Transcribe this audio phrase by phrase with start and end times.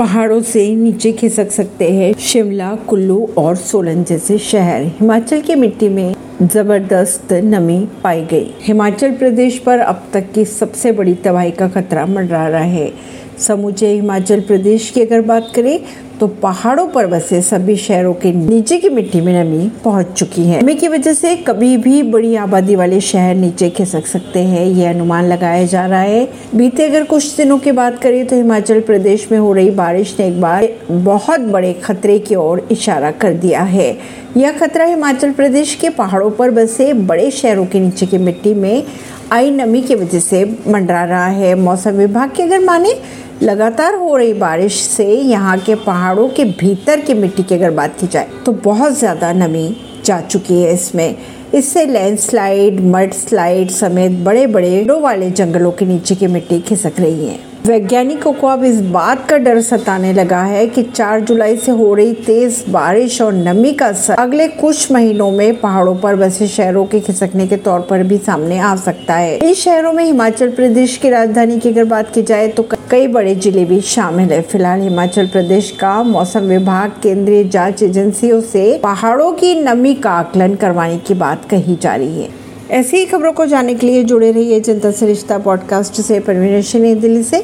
[0.00, 5.88] पहाड़ों से नीचे खिसक सकते हैं। शिमला, कुल्लू और सोलन जैसे शहर हिमाचल की मिट्टी
[5.88, 11.68] में ज़बरदस्त नमी पाई गई। हिमाचल प्रदेश पर अब तक की सबसे बड़ी तबाही का
[11.68, 12.92] खतरा मंडरा रहा है।
[13.40, 15.78] समूचे हिमाचल प्रदेश की अगर बात करें
[16.20, 20.60] तो पहाड़ों पर बसे सभी शहरों के नीचे की मिट्टी में नमी पहुँच चुकी है।
[20.62, 24.90] नमी की वजह से कभी भी बड़ी आबादी वाले शहर नीचे खिसक सकते हैं यह
[24.90, 26.24] अनुमान लगाया जा रहा है।
[26.54, 30.26] बीते अगर कुछ दिनों की बात करें तो हिमाचल प्रदेश में हो रही बारिश ने
[30.26, 33.96] एक बार बहुत बड़े खतरे की ओर इशारा कर दिया है।
[34.36, 38.82] यह खतरा हिमाचल प्रदेश के पहाड़ों पर बसे बड़े शहरों के नीचे की मिट्टी में
[39.32, 42.94] आई नमी की वजह से मंडरा रहा है। मौसम विभाग की अगर माने
[43.42, 47.96] लगातार हो रही बारिश से यहाँ के पहाड़ों के भीतर की मिट्टी की अगर बात
[48.00, 49.66] की जाए तो बहुत ज़्यादा नमी
[50.04, 51.16] जा चुकी है इसमें।
[51.54, 57.26] इससे लैंडस्लाइड मड स्लाइड समेत बड़े बड़े वाले जंगलों के नीचे की मिट्टी खिसक रही
[57.26, 61.72] है। वैज्ञानिकों को अब इस बात का डर सताने लगा है कि 4 जुलाई से
[61.72, 66.46] हो रही तेज बारिश और नमी का असर अगले कुछ महीनों में पहाड़ों पर बसे
[66.48, 70.50] शहरों के खिसकने के तौर पर भी सामने आ सकता है। इन शहरों में हिमाचल
[70.50, 74.40] प्रदेश की राजधानी की अगर बात की जाए तो कई बड़े ज़िले भी शामिल है।
[74.42, 80.54] फ़िलहाल हिमाचल प्रदेश का मौसम विभाग केंद्रीय जाँच एजेंसियों से पहाड़ों की नमी का आकलन
[80.54, 82.28] करवाने की बात कही जा रही है।
[82.70, 87.22] ऐसी ही खबरों को जानने के लिए जुड़े रहिए जनता सरिश्ता पॉडकास्ट से। परवीन दिल्ली
[87.22, 87.38] से।